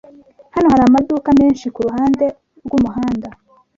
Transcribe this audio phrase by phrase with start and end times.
[0.53, 2.25] Hano hari amaduka menshi kuruhande
[2.65, 3.29] rwumuhanda